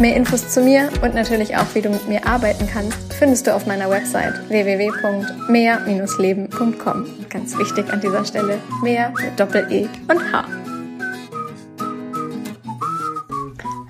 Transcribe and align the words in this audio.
Mehr 0.00 0.16
Infos 0.16 0.48
zu 0.48 0.62
mir 0.62 0.88
und 1.02 1.14
natürlich 1.14 1.54
auch, 1.56 1.66
wie 1.74 1.82
du 1.82 1.90
mit 1.90 2.08
mir 2.08 2.26
arbeiten 2.26 2.66
kannst, 2.66 2.96
findest 3.12 3.46
du 3.46 3.54
auf 3.54 3.66
meiner 3.66 3.90
Website 3.90 4.32
www.mehr-leben.com. 4.48 7.06
Ganz 7.28 7.58
wichtig 7.58 7.92
an 7.92 8.00
dieser 8.00 8.24
Stelle, 8.24 8.58
mehr 8.82 9.12
mit 9.22 9.38
Doppel-E 9.38 9.86
und 10.08 10.32
H. 10.32 10.46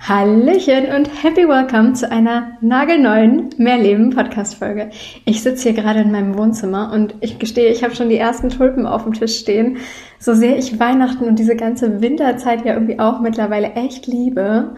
Hallöchen 0.00 0.86
und 0.94 1.08
happy 1.22 1.46
welcome 1.48 1.92
zu 1.92 2.10
einer 2.10 2.58
nagelneuen 2.60 3.50
Mehrleben 3.56 4.10
Podcast 4.10 4.56
Folge. 4.56 4.90
Ich 5.24 5.42
sitze 5.42 5.70
hier 5.70 5.80
gerade 5.80 6.00
in 6.00 6.10
meinem 6.10 6.36
Wohnzimmer 6.36 6.90
und 6.92 7.14
ich 7.20 7.38
gestehe, 7.38 7.70
ich 7.70 7.84
habe 7.84 7.94
schon 7.94 8.08
die 8.08 8.18
ersten 8.18 8.50
Tulpen 8.50 8.84
auf 8.84 9.04
dem 9.04 9.12
Tisch 9.12 9.38
stehen. 9.38 9.76
So 10.18 10.34
sehr 10.34 10.58
ich 10.58 10.80
Weihnachten 10.80 11.22
und 11.24 11.38
diese 11.38 11.54
ganze 11.54 12.02
Winterzeit 12.02 12.64
ja 12.64 12.74
irgendwie 12.74 12.98
auch 12.98 13.20
mittlerweile 13.20 13.74
echt 13.74 14.08
liebe, 14.08 14.74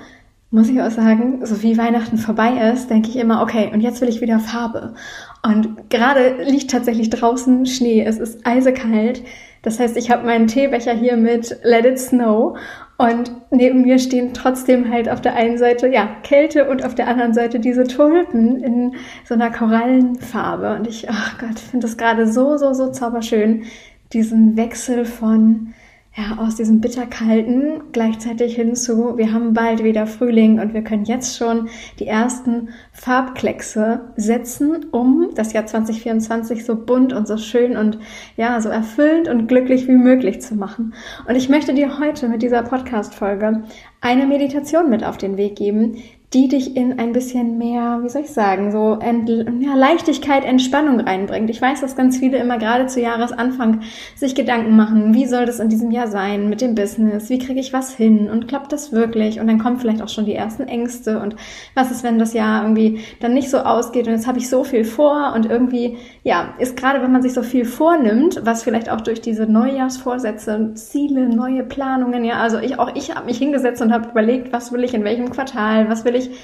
muss 0.50 0.68
ich 0.68 0.80
auch 0.80 0.90
sagen, 0.90 1.44
so 1.44 1.62
wie 1.62 1.76
Weihnachten 1.76 2.16
vorbei 2.16 2.70
ist, 2.72 2.88
denke 2.88 3.08
ich 3.08 3.16
immer, 3.16 3.42
okay, 3.42 3.70
und 3.72 3.80
jetzt 3.80 4.00
will 4.00 4.08
ich 4.08 4.20
wieder 4.20 4.38
Farbe. 4.38 4.94
Und 5.42 5.90
gerade 5.90 6.42
liegt 6.44 6.70
tatsächlich 6.70 7.10
draußen 7.10 7.66
Schnee, 7.66 8.04
es 8.04 8.18
ist 8.18 8.46
eisekalt. 8.46 9.22
Das 9.62 9.80
heißt, 9.80 9.96
ich 9.96 10.10
habe 10.10 10.26
meinen 10.26 10.46
Teebecher 10.46 10.92
hier 10.92 11.16
mit 11.16 11.56
Let 11.64 11.86
It 11.86 11.98
Snow 11.98 12.56
und 12.96 13.32
neben 13.50 13.82
mir 13.82 13.98
stehen 13.98 14.34
trotzdem 14.34 14.90
halt 14.92 15.08
auf 15.08 15.20
der 15.20 15.34
einen 15.34 15.58
Seite, 15.58 15.88
ja, 15.88 16.08
Kälte 16.22 16.68
und 16.68 16.84
auf 16.84 16.94
der 16.94 17.08
anderen 17.08 17.34
Seite 17.34 17.58
diese 17.58 17.84
Tulpen 17.84 18.62
in 18.62 18.94
so 19.24 19.34
einer 19.34 19.50
Korallenfarbe. 19.50 20.76
Und 20.76 20.86
ich, 20.86 21.10
ach 21.10 21.38
Gott, 21.38 21.58
finde 21.58 21.86
das 21.86 21.96
gerade 21.96 22.30
so, 22.30 22.56
so, 22.56 22.72
so 22.72 22.92
zauberschön, 22.92 23.64
diesen 24.12 24.56
Wechsel 24.56 25.04
von 25.04 25.74
ja, 26.16 26.38
aus 26.38 26.54
diesem 26.54 26.80
bitterkalten 26.80 27.82
gleichzeitig 27.90 28.54
hinzu, 28.54 29.16
wir 29.16 29.32
haben 29.32 29.52
bald 29.52 29.82
wieder 29.82 30.06
Frühling 30.06 30.60
und 30.60 30.72
wir 30.72 30.82
können 30.82 31.04
jetzt 31.04 31.36
schon 31.36 31.68
die 31.98 32.06
ersten 32.06 32.68
Farbkleckse 32.92 34.12
setzen, 34.14 34.86
um 34.92 35.30
das 35.34 35.52
Jahr 35.52 35.66
2024 35.66 36.64
so 36.64 36.76
bunt 36.76 37.12
und 37.12 37.26
so 37.26 37.36
schön 37.36 37.76
und 37.76 37.98
ja, 38.36 38.60
so 38.60 38.68
erfüllend 38.68 39.26
und 39.26 39.48
glücklich 39.48 39.88
wie 39.88 39.96
möglich 39.96 40.40
zu 40.40 40.54
machen. 40.54 40.94
Und 41.26 41.34
ich 41.34 41.48
möchte 41.48 41.74
dir 41.74 41.98
heute 41.98 42.28
mit 42.28 42.42
dieser 42.42 42.62
Podcast-Folge 42.62 43.64
eine 44.00 44.26
Meditation 44.26 44.90
mit 44.90 45.02
auf 45.02 45.16
den 45.16 45.36
Weg 45.36 45.56
geben, 45.56 45.96
die 46.34 46.48
dich 46.48 46.76
in 46.76 46.98
ein 46.98 47.12
bisschen 47.12 47.58
mehr, 47.58 48.00
wie 48.02 48.08
soll 48.08 48.22
ich 48.22 48.30
sagen, 48.30 48.72
so 48.72 48.98
ja, 49.00 49.74
Leichtigkeit, 49.74 50.44
Entspannung 50.44 50.98
reinbringt. 50.98 51.48
Ich 51.48 51.62
weiß, 51.62 51.80
dass 51.80 51.94
ganz 51.94 52.18
viele 52.18 52.38
immer 52.38 52.58
gerade 52.58 52.86
zu 52.86 53.00
Jahresanfang 53.00 53.82
sich 54.16 54.34
Gedanken 54.34 54.74
machen, 54.74 55.14
wie 55.14 55.26
soll 55.26 55.46
das 55.46 55.60
in 55.60 55.68
diesem 55.68 55.92
Jahr 55.92 56.08
sein 56.08 56.48
mit 56.48 56.60
dem 56.60 56.74
Business? 56.74 57.30
Wie 57.30 57.38
kriege 57.38 57.60
ich 57.60 57.72
was 57.72 57.94
hin? 57.94 58.28
Und 58.28 58.48
klappt 58.48 58.72
das 58.72 58.90
wirklich? 58.90 59.38
Und 59.38 59.46
dann 59.46 59.60
kommen 59.60 59.78
vielleicht 59.78 60.02
auch 60.02 60.08
schon 60.08 60.24
die 60.24 60.34
ersten 60.34 60.64
Ängste. 60.64 61.20
Und 61.20 61.36
was 61.74 61.92
ist, 61.92 62.02
wenn 62.02 62.18
das 62.18 62.34
Jahr 62.34 62.62
irgendwie 62.62 63.00
dann 63.20 63.32
nicht 63.32 63.48
so 63.48 63.58
ausgeht? 63.58 64.08
Und 64.08 64.14
jetzt 64.14 64.26
habe 64.26 64.38
ich 64.38 64.50
so 64.50 64.64
viel 64.64 64.84
vor 64.84 65.34
und 65.36 65.46
irgendwie, 65.46 65.98
ja, 66.24 66.54
ist 66.58 66.76
gerade, 66.76 67.00
wenn 67.00 67.12
man 67.12 67.22
sich 67.22 67.32
so 67.32 67.44
viel 67.44 67.64
vornimmt, 67.64 68.40
was 68.44 68.64
vielleicht 68.64 68.90
auch 68.90 69.00
durch 69.00 69.20
diese 69.20 69.46
Neujahrsvorsätze, 69.46 70.72
Ziele, 70.74 71.28
neue 71.28 71.62
Planungen, 71.62 72.24
ja, 72.24 72.38
also 72.38 72.58
ich 72.58 72.78
auch 72.80 72.90
ich 72.96 73.14
habe 73.14 73.26
mich 73.26 73.38
hingesetzt 73.38 73.80
und 73.82 73.92
habe 73.92 74.10
überlegt, 74.10 74.52
was 74.52 74.72
will 74.72 74.82
ich 74.82 74.94
in 74.94 75.04
welchem 75.04 75.30
Quartal, 75.30 75.88
was 75.88 76.04
will 76.04 76.16
ich 76.16 76.23
ich 76.26 76.36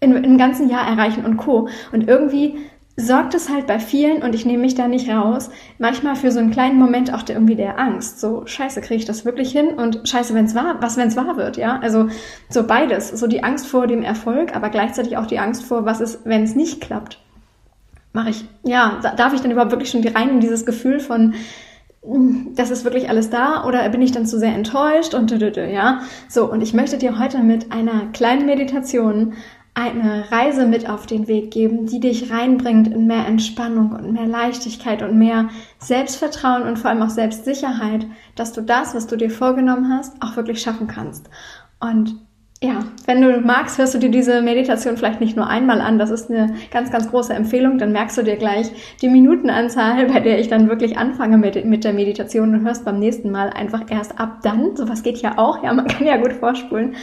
in, 0.00 0.12
im 0.16 0.38
ganzen 0.38 0.68
Jahr 0.68 0.86
erreichen 0.86 1.24
und 1.24 1.36
Co. 1.36 1.68
Und 1.92 2.08
irgendwie 2.08 2.58
sorgt 2.96 3.34
es 3.34 3.48
halt 3.48 3.66
bei 3.66 3.78
vielen, 3.78 4.22
und 4.22 4.34
ich 4.34 4.44
nehme 4.44 4.62
mich 4.62 4.74
da 4.74 4.88
nicht 4.88 5.08
raus, 5.08 5.50
manchmal 5.78 6.16
für 6.16 6.30
so 6.30 6.38
einen 6.38 6.50
kleinen 6.50 6.78
Moment 6.78 7.12
auch 7.12 7.22
der, 7.22 7.36
irgendwie 7.36 7.56
der 7.56 7.78
Angst. 7.78 8.20
So, 8.20 8.42
scheiße, 8.46 8.80
kriege 8.80 8.96
ich 8.96 9.04
das 9.04 9.24
wirklich 9.24 9.52
hin? 9.52 9.68
Und 9.68 10.08
scheiße, 10.08 10.34
wenn 10.34 10.44
es 10.44 10.54
wahr, 10.54 10.76
was, 10.80 10.96
wenn 10.96 11.08
es 11.08 11.16
wahr 11.16 11.36
wird, 11.36 11.56
ja? 11.56 11.78
Also 11.80 12.08
so 12.48 12.66
beides. 12.66 13.08
So 13.08 13.26
die 13.26 13.42
Angst 13.42 13.66
vor 13.66 13.86
dem 13.86 14.02
Erfolg, 14.02 14.54
aber 14.54 14.68
gleichzeitig 14.68 15.16
auch 15.16 15.26
die 15.26 15.38
Angst 15.38 15.64
vor, 15.64 15.84
was 15.84 16.00
ist, 16.00 16.20
wenn 16.24 16.42
es 16.42 16.54
nicht 16.54 16.80
klappt. 16.80 17.20
Mache 18.12 18.30
ich, 18.30 18.44
ja, 18.64 19.00
darf 19.16 19.32
ich 19.32 19.40
dann 19.40 19.52
überhaupt 19.52 19.70
wirklich 19.70 19.90
schon 19.90 20.06
rein 20.06 20.30
in 20.30 20.40
dieses 20.40 20.66
Gefühl 20.66 21.00
von, 21.00 21.34
das 22.02 22.70
ist 22.70 22.84
wirklich 22.84 23.10
alles 23.10 23.28
da 23.28 23.64
oder 23.66 23.86
bin 23.90 24.00
ich 24.00 24.12
dann 24.12 24.26
zu 24.26 24.38
sehr 24.38 24.54
enttäuscht 24.54 25.14
und 25.14 25.30
ja. 25.30 26.00
So, 26.28 26.50
und 26.50 26.62
ich 26.62 26.72
möchte 26.72 26.98
dir 26.98 27.18
heute 27.18 27.38
mit 27.38 27.72
einer 27.72 28.06
kleinen 28.12 28.46
Meditation 28.46 29.34
eine 29.74 30.30
Reise 30.32 30.66
mit 30.66 30.88
auf 30.88 31.06
den 31.06 31.28
Weg 31.28 31.50
geben, 31.50 31.86
die 31.86 32.00
dich 32.00 32.30
reinbringt 32.32 32.88
in 32.88 33.06
mehr 33.06 33.26
Entspannung 33.26 33.92
und 33.92 34.12
mehr 34.12 34.26
Leichtigkeit 34.26 35.02
und 35.02 35.16
mehr 35.16 35.48
Selbstvertrauen 35.78 36.62
und 36.62 36.78
vor 36.78 36.90
allem 36.90 37.02
auch 37.02 37.10
Selbstsicherheit, 37.10 38.06
dass 38.34 38.52
du 38.52 38.62
das, 38.62 38.94
was 38.94 39.06
du 39.06 39.16
dir 39.16 39.30
vorgenommen 39.30 39.92
hast, 39.92 40.20
auch 40.20 40.36
wirklich 40.36 40.60
schaffen 40.60 40.88
kannst. 40.88 41.30
Und 41.78 42.16
ja, 42.62 42.84
wenn 43.06 43.22
du 43.22 43.40
magst, 43.40 43.78
hörst 43.78 43.94
du 43.94 43.98
dir 43.98 44.10
diese 44.10 44.42
Meditation 44.42 44.98
vielleicht 44.98 45.20
nicht 45.20 45.34
nur 45.34 45.46
einmal 45.46 45.80
an. 45.80 45.98
Das 45.98 46.10
ist 46.10 46.30
eine 46.30 46.54
ganz, 46.70 46.90
ganz 46.90 47.10
große 47.10 47.32
Empfehlung. 47.32 47.78
Dann 47.78 47.92
merkst 47.92 48.18
du 48.18 48.22
dir 48.22 48.36
gleich 48.36 48.70
die 49.00 49.08
Minutenanzahl, 49.08 50.06
bei 50.12 50.20
der 50.20 50.38
ich 50.38 50.48
dann 50.48 50.68
wirklich 50.68 50.98
anfange 50.98 51.38
mit, 51.38 51.64
mit 51.64 51.84
der 51.84 51.94
Meditation 51.94 52.54
und 52.54 52.64
hörst 52.66 52.84
beim 52.84 52.98
nächsten 52.98 53.30
Mal 53.30 53.48
einfach 53.48 53.90
erst 53.90 54.20
ab 54.20 54.40
dann. 54.42 54.76
Sowas 54.76 55.02
geht 55.02 55.22
ja 55.22 55.38
auch. 55.38 55.64
Ja, 55.64 55.72
man 55.72 55.86
kann 55.86 56.06
ja 56.06 56.18
gut 56.18 56.34
vorspulen. 56.34 56.96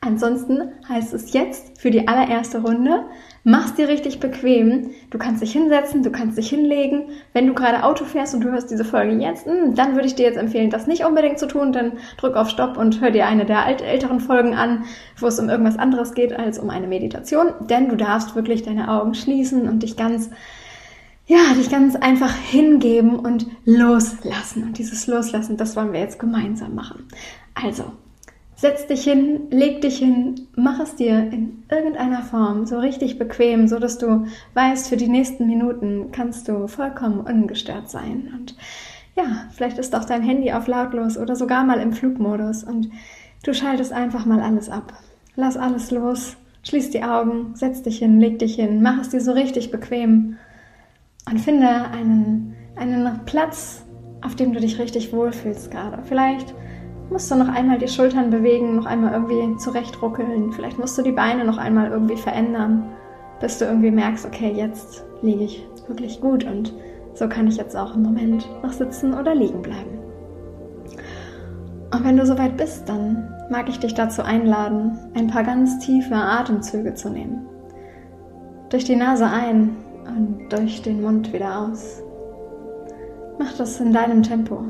Ansonsten 0.00 0.72
heißt 0.88 1.14
es 1.14 1.32
jetzt 1.32 1.80
für 1.80 1.90
die 1.90 2.08
allererste 2.08 2.60
Runde, 2.60 3.04
mach's 3.44 3.74
dir 3.74 3.88
richtig 3.88 4.18
bequem. 4.20 4.90
Du 5.10 5.18
kannst 5.18 5.42
dich 5.42 5.52
hinsetzen, 5.52 6.02
du 6.02 6.10
kannst 6.10 6.36
dich 6.36 6.48
hinlegen. 6.48 7.10
Wenn 7.32 7.46
du 7.46 7.54
gerade 7.54 7.84
Auto 7.84 8.04
fährst 8.04 8.34
und 8.34 8.42
du 8.42 8.50
hörst 8.50 8.70
diese 8.70 8.84
Folge 8.84 9.14
jetzt, 9.22 9.46
hm, 9.46 9.74
dann 9.74 9.94
würde 9.94 10.06
ich 10.06 10.14
dir 10.14 10.24
jetzt 10.24 10.38
empfehlen, 10.38 10.70
das 10.70 10.86
nicht 10.86 11.04
unbedingt 11.04 11.38
zu 11.38 11.46
tun. 11.46 11.72
Dann 11.72 11.92
drück 12.16 12.36
auf 12.36 12.48
Stopp 12.48 12.76
und 12.76 13.00
hör 13.00 13.10
dir 13.10 13.26
eine 13.26 13.44
der 13.44 13.66
älteren 13.66 14.18
Folgen 14.18 14.54
an, 14.54 14.84
wo 15.18 15.26
es 15.26 15.38
um 15.38 15.48
irgendwas 15.48 15.78
anderes 15.78 16.14
geht 16.14 16.32
als 16.32 16.58
um 16.58 16.70
eine 16.70 16.86
Meditation. 16.86 17.52
Denn 17.68 17.88
du 17.88 17.96
darfst 17.96 18.34
wirklich 18.34 18.62
deine 18.62 18.90
Augen 18.90 19.14
schließen 19.14 19.68
und 19.68 19.82
dich 19.82 19.96
ganz 19.96 20.30
ja, 21.26 21.54
dich 21.56 21.70
ganz 21.70 21.96
einfach 21.96 22.34
hingeben 22.34 23.18
und 23.18 23.46
loslassen. 23.64 24.62
Und 24.62 24.76
dieses 24.76 25.06
Loslassen, 25.06 25.56
das 25.56 25.74
wollen 25.74 25.94
wir 25.94 26.00
jetzt 26.00 26.18
gemeinsam 26.18 26.74
machen. 26.74 27.08
Also, 27.54 27.92
Setz 28.56 28.86
dich 28.86 29.02
hin, 29.02 29.48
leg 29.50 29.80
dich 29.80 29.98
hin, 29.98 30.46
mach 30.54 30.78
es 30.78 30.94
dir 30.94 31.18
in 31.18 31.64
irgendeiner 31.70 32.22
Form 32.22 32.66
so 32.66 32.78
richtig 32.78 33.18
bequem, 33.18 33.66
so 33.66 33.80
dass 33.80 33.98
du 33.98 34.26
weißt, 34.54 34.88
für 34.88 34.96
die 34.96 35.08
nächsten 35.08 35.46
Minuten 35.46 36.12
kannst 36.12 36.48
du 36.48 36.68
vollkommen 36.68 37.20
ungestört 37.20 37.90
sein. 37.90 38.32
Und 38.38 38.56
ja, 39.16 39.48
vielleicht 39.50 39.78
ist 39.78 39.94
auch 39.94 40.04
dein 40.04 40.22
Handy 40.22 40.52
auf 40.52 40.68
lautlos 40.68 41.18
oder 41.18 41.34
sogar 41.34 41.64
mal 41.64 41.80
im 41.80 41.92
Flugmodus 41.92 42.62
und 42.62 42.90
du 43.42 43.52
schaltest 43.54 43.92
einfach 43.92 44.24
mal 44.24 44.40
alles 44.40 44.68
ab. 44.68 44.92
Lass 45.34 45.56
alles 45.56 45.90
los, 45.90 46.36
schließ 46.62 46.90
die 46.90 47.02
Augen, 47.02 47.54
setz 47.54 47.82
dich 47.82 47.98
hin, 47.98 48.20
leg 48.20 48.38
dich 48.38 48.54
hin, 48.54 48.82
mach 48.82 49.00
es 49.00 49.08
dir 49.08 49.20
so 49.20 49.32
richtig 49.32 49.72
bequem 49.72 50.36
und 51.28 51.40
finde 51.40 51.68
einen, 51.68 52.54
einen 52.76 53.24
Platz, 53.24 53.84
auf 54.22 54.36
dem 54.36 54.52
du 54.52 54.60
dich 54.60 54.78
richtig 54.78 55.12
wohlfühlst 55.12 55.72
gerade. 55.72 56.02
Vielleicht 56.04 56.54
musst 57.10 57.30
du 57.30 57.36
noch 57.36 57.48
einmal 57.48 57.78
die 57.78 57.88
Schultern 57.88 58.30
bewegen, 58.30 58.76
noch 58.76 58.86
einmal 58.86 59.12
irgendwie 59.12 59.56
zurechtruckeln. 59.56 60.52
Vielleicht 60.52 60.78
musst 60.78 60.96
du 60.98 61.02
die 61.02 61.12
Beine 61.12 61.44
noch 61.44 61.58
einmal 61.58 61.90
irgendwie 61.90 62.16
verändern, 62.16 62.84
bis 63.40 63.58
du 63.58 63.66
irgendwie 63.66 63.90
merkst, 63.90 64.26
okay, 64.26 64.52
jetzt 64.54 65.04
liege 65.22 65.44
ich 65.44 65.66
wirklich 65.86 66.20
gut 66.20 66.44
und 66.44 66.72
so 67.14 67.28
kann 67.28 67.46
ich 67.46 67.56
jetzt 67.56 67.76
auch 67.76 67.94
im 67.94 68.02
Moment 68.02 68.48
noch 68.62 68.72
sitzen 68.72 69.14
oder 69.14 69.34
liegen 69.34 69.62
bleiben. 69.62 69.98
Und 71.92 72.04
wenn 72.04 72.16
du 72.16 72.26
soweit 72.26 72.56
bist, 72.56 72.88
dann 72.88 73.28
mag 73.50 73.68
ich 73.68 73.78
dich 73.78 73.94
dazu 73.94 74.22
einladen, 74.22 74.98
ein 75.14 75.28
paar 75.28 75.44
ganz 75.44 75.78
tiefe 75.78 76.16
Atemzüge 76.16 76.94
zu 76.94 77.08
nehmen. 77.08 77.46
Durch 78.70 78.84
die 78.84 78.96
Nase 78.96 79.26
ein 79.26 79.76
und 80.04 80.48
durch 80.52 80.82
den 80.82 81.02
Mund 81.02 81.32
wieder 81.32 81.60
aus. 81.60 82.02
Mach 83.38 83.52
das 83.56 83.78
in 83.78 83.92
deinem 83.92 84.22
Tempo. 84.22 84.64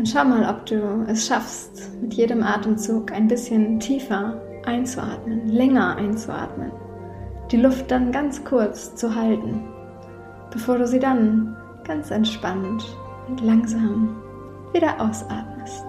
Und 0.00 0.06
schau 0.06 0.24
mal, 0.24 0.48
ob 0.48 0.64
du 0.64 1.04
es 1.08 1.26
schaffst, 1.26 1.92
mit 2.00 2.14
jedem 2.14 2.42
Atemzug 2.42 3.12
ein 3.12 3.28
bisschen 3.28 3.78
tiefer 3.80 4.40
einzuatmen, 4.64 5.46
länger 5.50 5.94
einzuatmen, 5.96 6.72
die 7.50 7.58
Luft 7.58 7.90
dann 7.90 8.10
ganz 8.10 8.42
kurz 8.42 8.94
zu 8.94 9.14
halten, 9.14 9.62
bevor 10.50 10.78
du 10.78 10.86
sie 10.86 11.00
dann 11.00 11.54
ganz 11.86 12.10
entspannt 12.10 12.82
und 13.28 13.42
langsam 13.42 14.16
wieder 14.72 14.98
ausatmest. 14.98 15.84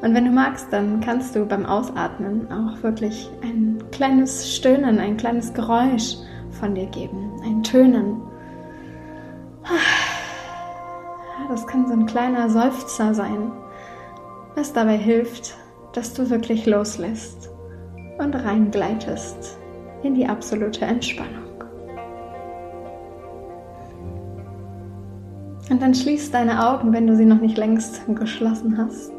Und 0.00 0.14
wenn 0.14 0.26
du 0.26 0.30
magst, 0.30 0.68
dann 0.70 1.00
kannst 1.00 1.34
du 1.34 1.44
beim 1.44 1.66
Ausatmen 1.66 2.46
auch 2.52 2.80
wirklich 2.84 3.28
ein 3.42 3.82
kleines 3.90 4.54
Stöhnen, 4.54 5.00
ein 5.00 5.16
kleines 5.16 5.52
Geräusch 5.52 6.14
von 6.52 6.76
dir 6.76 6.86
geben, 6.86 7.40
ein 7.44 7.64
Tönen 7.64 8.20
das 11.52 11.66
kann 11.66 11.86
so 11.86 11.92
ein 11.92 12.06
kleiner 12.06 12.48
Seufzer 12.48 13.12
sein, 13.12 13.52
was 14.54 14.72
dabei 14.72 14.96
hilft, 14.96 15.54
dass 15.92 16.14
du 16.14 16.30
wirklich 16.30 16.64
loslässt 16.64 17.50
und 18.18 18.34
reingleitest 18.34 19.58
in 20.02 20.14
die 20.14 20.26
absolute 20.26 20.86
Entspannung. 20.86 21.42
Und 25.68 25.82
dann 25.82 25.94
schließ 25.94 26.30
deine 26.30 26.68
Augen, 26.68 26.92
wenn 26.94 27.06
du 27.06 27.16
sie 27.16 27.26
noch 27.26 27.40
nicht 27.40 27.58
längst 27.58 28.02
geschlossen 28.14 28.78
hast. 28.78 29.12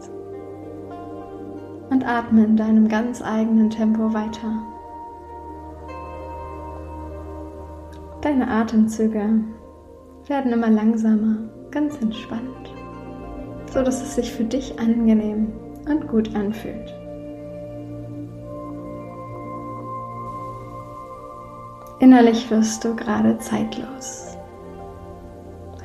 Und 1.91 2.03
atme 2.07 2.45
in 2.45 2.57
deinem 2.57 2.87
ganz 2.87 3.21
eigenen 3.21 3.69
Tempo 3.69 4.11
weiter. 4.11 4.51
Deine 8.21 8.47
Atemzüge 8.47 9.43
werden 10.27 10.51
immer 10.51 10.69
langsamer, 10.69 11.52
ganz 11.73 11.99
entspannt, 12.01 12.71
so 13.73 13.81
dass 13.81 14.01
es 14.01 14.15
sich 14.15 14.31
für 14.31 14.43
dich 14.43 14.79
angenehm 14.79 15.51
und 15.89 16.07
gut 16.07 16.33
anfühlt. 16.35 16.93
Innerlich 21.99 22.49
wirst 22.51 22.83
du 22.85 22.95
gerade 22.95 23.37
zeitlos. 23.39 24.37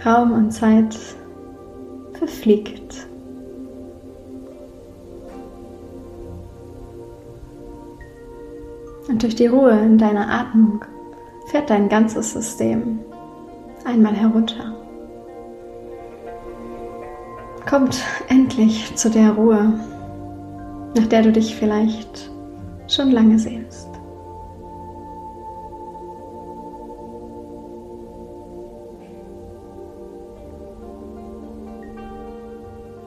Raum 0.05 0.33
und 0.33 0.51
Zeit 0.51 0.97
verfliegt. 2.13 3.07
Und 9.09 9.23
durch 9.23 9.37
die 9.37 9.47
Ruhe 9.47 9.73
in 9.73 9.97
deiner 9.97 10.29
Atmung 10.29 10.85
fährt 11.47 11.71
dein 11.71 11.89
ganzes 11.89 12.33
System 12.33 12.99
einmal 13.85 14.13
herunter. 14.13 14.78
Kommt 17.69 18.03
endlich 18.29 18.95
zu 18.97 19.11
der 19.11 19.33
Ruhe, 19.33 19.75
nach 20.97 21.07
der 21.07 21.23
du 21.23 21.33
dich 21.33 21.55
vielleicht 21.55 22.31
schon 22.89 23.11
lange 23.11 23.39
sehnst. 23.39 23.89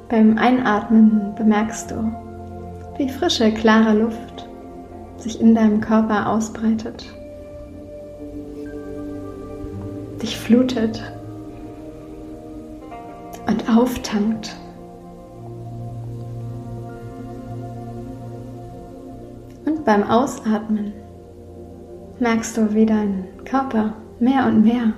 Beim 0.09 0.37
Einatmen 0.37 1.33
bemerkst 1.35 1.91
du, 1.91 1.95
wie 2.97 3.09
frische, 3.09 3.51
klare 3.51 3.97
Luft 3.97 4.47
sich 5.17 5.39
in 5.39 5.55
deinem 5.55 5.79
Körper 5.79 6.29
ausbreitet 6.29 7.05
dich 10.21 10.37
flutet 10.37 11.01
und 13.51 13.69
auftankt. 13.69 14.55
Und 19.65 19.83
beim 19.83 20.03
Ausatmen 20.03 20.93
merkst 22.19 22.55
du, 22.55 22.73
wie 22.73 22.85
dein 22.85 23.25
Körper 23.43 23.93
mehr 24.19 24.45
und 24.45 24.63
mehr 24.63 24.93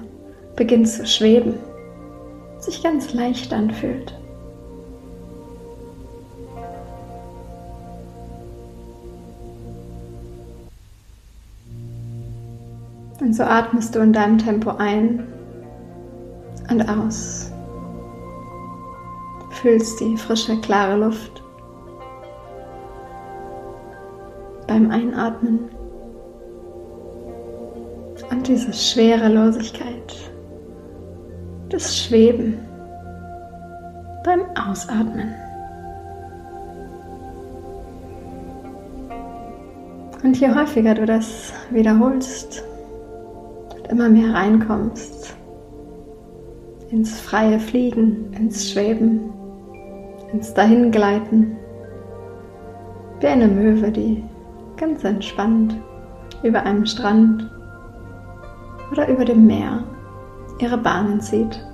beginnt 0.55 0.87
zu 0.87 1.05
schweben, 1.07 1.55
sich 2.59 2.83
ganz 2.83 3.13
leicht 3.13 3.51
anfühlt. 3.51 4.13
Und 13.19 13.33
so 13.33 13.43
atmest 13.43 13.95
du 13.95 13.99
in 13.99 14.13
deinem 14.13 14.37
Tempo 14.37 14.71
ein 14.71 15.25
und 16.69 16.81
aus. 16.89 17.52
Fühlst 19.63 20.01
die 20.01 20.17
frische, 20.17 20.59
klare 20.59 20.97
Luft. 20.97 21.41
Beim 24.67 24.91
Einatmen. 24.91 25.69
Und 28.29 28.45
diese 28.45 28.73
Schwerelosigkeit, 28.73 30.15
das 31.69 31.97
Schweben. 31.97 32.59
Beim 34.25 34.41
Ausatmen. 34.69 35.33
Und 40.25 40.37
je 40.41 40.53
häufiger 40.53 40.93
du 40.93 41.05
das 41.05 41.53
wiederholst, 41.69 42.65
immer 43.89 44.09
mehr 44.09 44.33
reinkommst 44.33 45.37
ins 46.91 47.17
freie 47.21 47.61
Fliegen, 47.61 48.33
ins 48.33 48.69
Schweben, 48.69 49.33
ins 50.33 50.53
Dahingleiten, 50.53 51.55
wie 53.19 53.27
eine 53.27 53.47
Möwe, 53.47 53.91
die 53.91 54.23
ganz 54.75 55.03
entspannt 55.03 55.75
über 56.41 56.63
einem 56.63 56.85
Strand 56.85 57.49
oder 58.91 59.07
über 59.07 59.23
dem 59.23 59.45
Meer 59.45 59.83
ihre 60.59 60.77
Bahnen 60.77 61.21
zieht. 61.21 61.65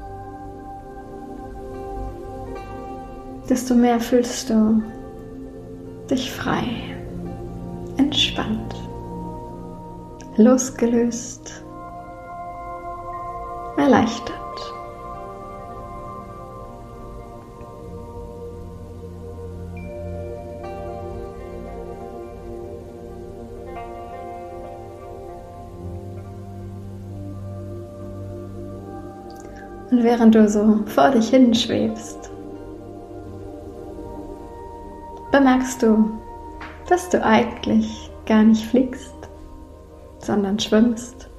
Desto 3.49 3.73
mehr 3.73 3.99
fühlst 3.99 4.49
du 4.49 4.83
dich 6.09 6.31
frei, 6.31 6.65
entspannt, 7.97 8.75
losgelöst 10.37 11.63
erleichtert. 13.77 14.38
Während 30.01 30.33
du 30.33 30.47
so 30.47 30.79
vor 30.85 31.09
dich 31.09 31.29
hin 31.29 31.53
schwebst, 31.53 32.31
bemerkst 35.29 35.83
du, 35.83 36.11
dass 36.87 37.09
du 37.09 37.21
eigentlich 37.21 38.09
gar 38.25 38.43
nicht 38.43 38.65
fliegst, 38.65 39.13
sondern 40.19 40.57
schwimmst. 40.57 41.29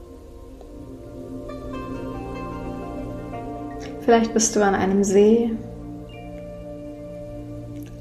Vielleicht 4.00 4.35
bist 4.35 4.55
du 4.55 4.62
an 4.62 4.75
einem 4.75 5.05
See, 5.05 5.57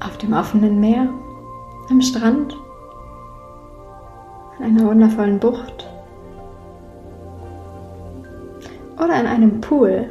auf 0.00 0.18
dem 0.18 0.34
offenen 0.34 0.78
Meer, 0.78 1.08
am 1.88 2.02
Strand, 2.02 2.54
in 4.58 4.66
einer 4.66 4.86
wundervollen 4.86 5.38
Bucht 5.38 5.88
oder 8.98 9.18
in 9.18 9.26
einem 9.26 9.62
Pool 9.62 10.10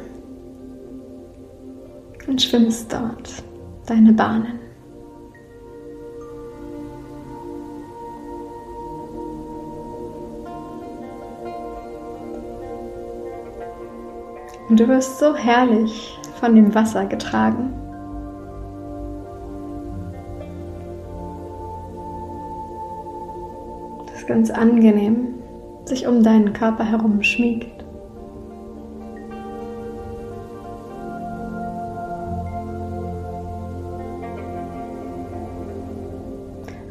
und 2.30 2.40
schwimmst 2.40 2.92
dort 2.92 3.42
deine 3.86 4.12
Bahnen. 4.12 4.60
Und 14.68 14.78
du 14.78 14.86
wirst 14.86 15.18
so 15.18 15.34
herrlich 15.34 16.16
von 16.38 16.54
dem 16.54 16.72
Wasser 16.72 17.04
getragen. 17.04 17.72
Das 24.06 24.24
ganz 24.28 24.50
angenehm 24.52 25.34
sich 25.84 26.06
um 26.06 26.22
deinen 26.22 26.52
Körper 26.52 26.84
herum 26.84 27.24
schmiegt. 27.24 27.79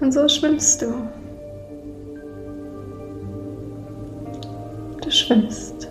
Und 0.09 0.13
so 0.13 0.27
schwimmst 0.27 0.81
du. 0.81 0.87
Du 5.03 5.11
schwimmst. 5.11 5.87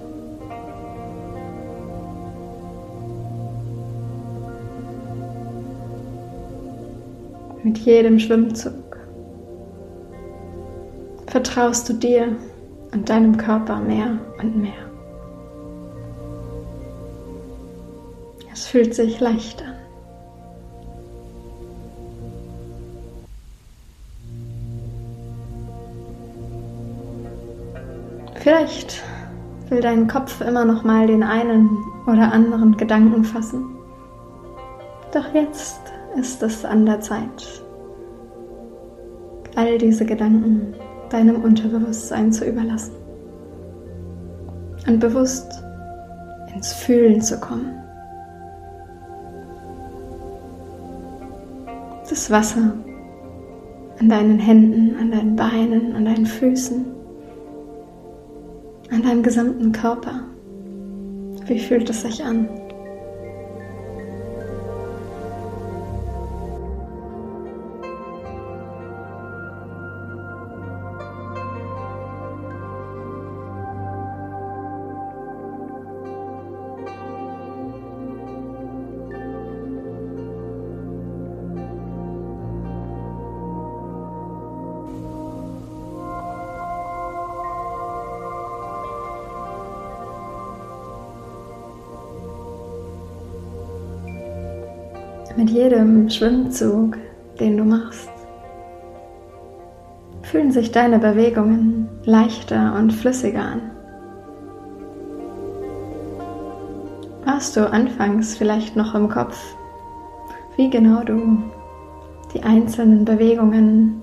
Mit 7.62 7.78
jedem 7.78 8.18
Schwimmzug 8.18 8.72
vertraust 11.28 11.88
du 11.88 11.92
dir 11.92 12.34
und 12.92 13.08
deinem 13.08 13.36
Körper 13.36 13.78
mehr 13.78 14.18
und 14.42 14.56
mehr. 14.56 14.72
Es 18.52 18.66
fühlt 18.66 18.96
sich 18.96 19.20
leicht 19.20 19.67
Vielleicht 28.48 29.02
will 29.68 29.82
dein 29.82 30.08
Kopf 30.08 30.40
immer 30.40 30.64
noch 30.64 30.82
mal 30.82 31.06
den 31.06 31.22
einen 31.22 31.68
oder 32.06 32.32
anderen 32.32 32.78
Gedanken 32.78 33.22
fassen 33.22 33.76
Doch 35.12 35.34
jetzt 35.34 35.78
ist 36.18 36.42
es 36.42 36.64
an 36.64 36.86
der 36.86 36.98
Zeit, 37.02 37.62
all 39.54 39.76
diese 39.76 40.06
Gedanken 40.06 40.74
deinem 41.10 41.42
Unterbewusstsein 41.42 42.32
zu 42.32 42.46
überlassen 42.46 42.94
und 44.86 44.98
bewusst 44.98 45.62
ins 46.54 46.72
Fühlen 46.72 47.20
zu 47.20 47.38
kommen. 47.38 47.74
Das 52.08 52.30
Wasser 52.30 52.72
an 54.00 54.08
deinen 54.08 54.38
Händen, 54.38 54.96
an 54.98 55.10
deinen 55.10 55.36
Beinen, 55.36 55.94
an 55.94 56.06
deinen 56.06 56.24
Füßen, 56.24 56.97
an 58.90 59.02
deinem 59.02 59.22
gesamten 59.22 59.72
Körper. 59.72 60.22
Wie 61.46 61.58
fühlt 61.58 61.88
es 61.90 62.02
sich 62.02 62.22
an? 62.22 62.48
Mit 95.38 95.50
jedem 95.50 96.10
Schwimmzug, 96.10 96.96
den 97.38 97.56
du 97.56 97.62
machst, 97.62 98.10
fühlen 100.22 100.50
sich 100.50 100.72
deine 100.72 100.98
Bewegungen 100.98 101.88
leichter 102.02 102.74
und 102.76 102.92
flüssiger 102.92 103.42
an. 103.42 103.60
Hast 107.24 107.56
du 107.56 107.70
anfangs 107.70 108.36
vielleicht 108.36 108.74
noch 108.74 108.96
im 108.96 109.08
Kopf, 109.08 109.38
wie 110.56 110.68
genau 110.70 111.04
du 111.04 111.38
die 112.34 112.42
einzelnen 112.42 113.04
Bewegungen, 113.04 114.02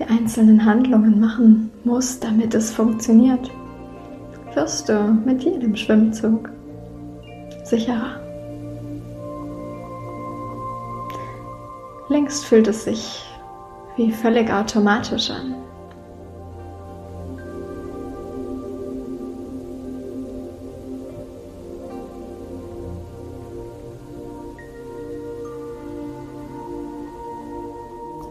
die 0.00 0.04
einzelnen 0.06 0.64
Handlungen 0.64 1.20
machen 1.20 1.70
musst, 1.84 2.24
damit 2.24 2.56
es 2.56 2.72
funktioniert, 2.72 3.52
wirst 4.54 4.88
du 4.88 5.16
mit 5.24 5.44
jedem 5.44 5.76
Schwimmzug 5.76 6.50
sicherer. 7.62 8.21
Längst 12.12 12.44
fühlt 12.44 12.68
es 12.68 12.84
sich 12.84 13.24
wie 13.96 14.12
völlig 14.12 14.52
automatisch 14.52 15.30
an. 15.30 15.54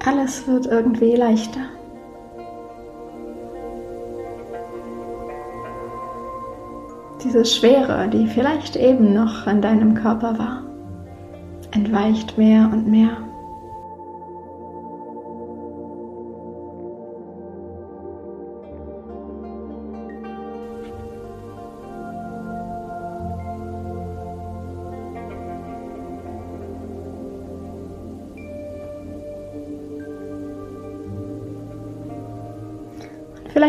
Alles 0.06 0.48
wird 0.48 0.68
irgendwie 0.68 1.16
leichter. 1.16 1.62
Diese 7.24 7.44
Schwere, 7.46 8.08
die 8.10 8.28
vielleicht 8.28 8.76
eben 8.76 9.16
noch 9.16 9.48
an 9.48 9.60
deinem 9.60 9.96
Körper 9.96 10.38
war, 10.38 10.64
entweicht 11.72 12.38
mehr 12.38 12.70
und 12.72 12.88
mehr. 12.88 13.31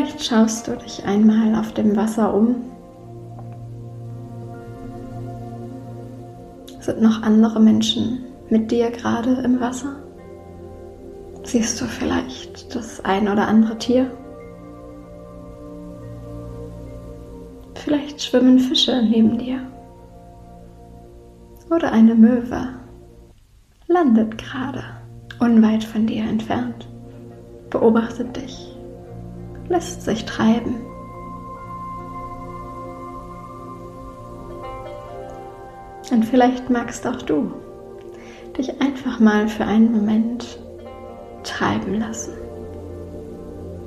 Vielleicht 0.03 0.25
schaust 0.25 0.67
du 0.67 0.77
dich 0.77 1.05
einmal 1.05 1.55
auf 1.55 1.75
dem 1.75 1.95
Wasser 1.95 2.35
um. 2.35 2.57
Sind 6.81 7.01
noch 7.01 7.23
andere 7.23 7.61
Menschen 7.61 8.25
mit 8.51 8.73
dir 8.73 8.91
gerade 8.91 9.35
im 9.45 9.61
Wasser? 9.61 9.95
Siehst 11.45 11.81
du 11.81 11.85
vielleicht 11.85 12.75
das 12.75 13.05
ein 13.05 13.29
oder 13.29 13.47
andere 13.47 13.79
Tier? 13.79 14.11
Vielleicht 17.75 18.25
schwimmen 18.25 18.59
Fische 18.59 19.05
neben 19.09 19.39
dir. 19.39 19.61
Oder 21.71 21.93
eine 21.93 22.17
Möwe 22.17 22.71
landet 23.87 24.37
gerade 24.37 24.83
unweit 25.39 25.85
von 25.85 26.09
dir 26.09 26.25
entfernt, 26.25 26.89
beobachtet 27.71 28.37
dich 28.37 28.72
lässt 29.69 30.03
sich 30.03 30.25
treiben. 30.25 30.81
Und 36.11 36.25
vielleicht 36.25 36.69
magst 36.69 37.07
auch 37.07 37.23
du 37.23 37.53
dich 38.57 38.81
einfach 38.83 39.19
mal 39.19 39.49
für 39.49 39.65
einen 39.65 39.93
Moment 39.93 40.59
treiben 41.43 42.01
lassen. 42.01 42.35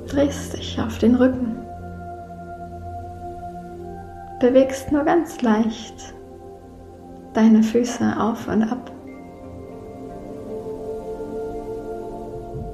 Drehst 0.08 0.56
dich 0.56 0.80
auf 0.80 0.98
den 0.98 1.14
Rücken. 1.14 1.56
Bewegst 4.40 4.90
nur 4.92 5.04
ganz 5.04 5.40
leicht 5.40 6.14
deine 7.32 7.62
Füße 7.62 8.18
auf 8.18 8.48
und 8.48 8.64
ab, 8.64 8.90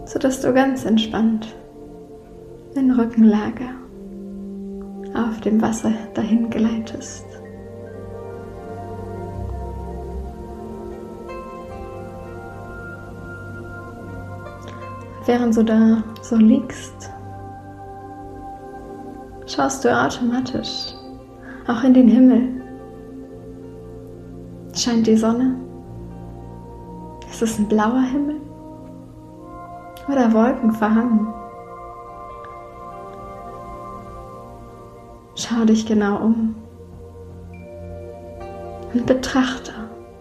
sodass 0.06 0.40
du 0.40 0.52
ganz 0.54 0.84
entspannt 0.84 1.54
in 2.74 2.90
Rückenlage 2.90 3.68
auf 5.14 5.40
dem 5.40 5.60
Wasser 5.60 5.92
dahin 6.14 6.48
gleitest. 6.48 7.26
Während 15.26 15.56
du 15.56 15.62
da 15.62 16.02
so 16.22 16.36
liegst, 16.36 17.10
schaust 19.46 19.84
du 19.84 19.94
automatisch 19.94 20.94
auch 21.68 21.84
in 21.84 21.94
den 21.94 22.08
Himmel. 22.08 22.62
Scheint 24.74 25.06
die 25.06 25.16
Sonne? 25.16 25.54
Ist 27.30 27.42
es 27.42 27.58
ein 27.58 27.68
blauer 27.68 28.02
Himmel? 28.02 28.40
Oder 30.08 30.32
Wolken 30.32 30.72
verhangen? 30.72 31.41
Schau 35.62 35.66
dich 35.66 35.86
genau 35.86 36.16
um 36.16 36.56
und 38.92 39.06
betrachte 39.06 39.70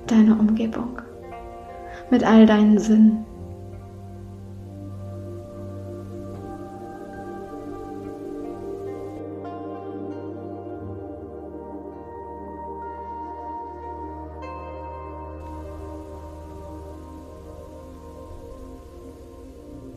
deine 0.06 0.36
Umgebung 0.36 1.02
mit 2.12 2.24
all 2.24 2.46
deinen 2.46 2.78
Sinnen. 2.78 3.26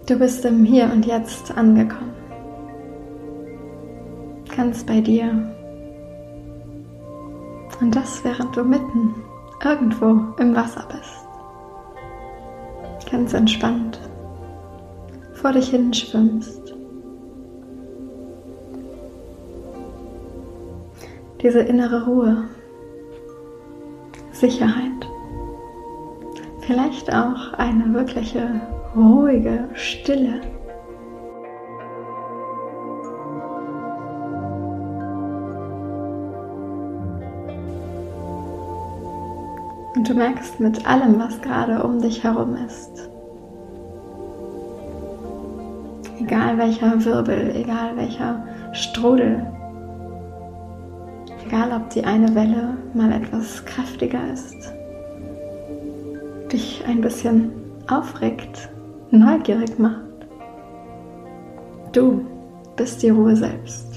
Du 0.06 0.18
bist 0.18 0.42
im 0.46 0.64
Hier 0.64 0.90
und 0.90 1.04
Jetzt 1.04 1.54
angekommen 1.54 2.23
ganz 4.56 4.84
bei 4.84 5.00
dir. 5.00 5.30
Und 7.80 7.94
das 7.94 8.24
während 8.24 8.56
du 8.56 8.64
mitten 8.64 9.14
irgendwo 9.64 10.20
im 10.40 10.54
Wasser 10.54 10.86
bist. 10.90 11.26
Ganz 13.10 13.34
entspannt 13.34 14.00
vor 15.44 15.52
dich 15.52 15.68
hin 15.68 15.92
schwimmst. 15.92 16.74
Diese 21.42 21.60
innere 21.60 22.06
Ruhe, 22.06 22.44
Sicherheit, 24.32 25.06
vielleicht 26.60 27.14
auch 27.14 27.52
eine 27.58 27.92
wirkliche 27.92 28.62
ruhige 28.96 29.68
Stille 29.74 30.40
Und 40.04 40.10
du 40.10 40.14
merkst 40.16 40.60
mit 40.60 40.86
allem, 40.86 41.18
was 41.18 41.40
gerade 41.40 41.82
um 41.82 41.98
dich 41.98 42.22
herum 42.22 42.58
ist. 42.66 43.08
Egal 46.20 46.58
welcher 46.58 47.02
Wirbel, 47.02 47.56
egal 47.56 47.96
welcher 47.96 48.46
Strudel, 48.74 49.46
egal 51.46 51.72
ob 51.72 51.88
die 51.88 52.04
eine 52.04 52.34
Welle 52.34 52.76
mal 52.92 53.12
etwas 53.12 53.64
kräftiger 53.64 54.20
ist, 54.30 54.74
dich 56.52 56.84
ein 56.86 57.00
bisschen 57.00 57.52
aufregt, 57.88 58.68
neugierig 59.10 59.78
macht. 59.78 60.04
Du 61.92 62.26
bist 62.76 63.02
die 63.02 63.08
Ruhe 63.08 63.36
selbst. 63.36 63.93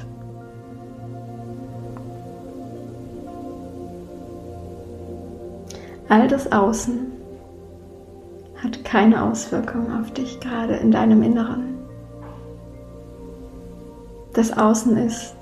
All 6.09 6.27
das 6.29 6.49
Außen 6.51 7.11
hat 8.63 8.85
keine 8.85 9.23
Auswirkung 9.23 9.91
auf 9.99 10.11
dich 10.11 10.39
gerade 10.39 10.75
in 10.75 10.91
deinem 10.91 11.21
Inneren. 11.21 11.77
Das 14.33 14.57
Außen 14.57 14.95
ist 14.97 15.35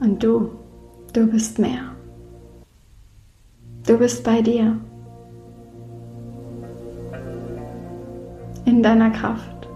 und 0.00 0.22
du, 0.22 0.50
du 1.12 1.26
bist 1.26 1.58
mehr. 1.58 1.82
Du 3.86 3.98
bist 3.98 4.24
bei 4.24 4.40
dir. 4.40 4.78
In 8.64 8.82
deiner 8.82 9.10
Kraft. 9.10 9.68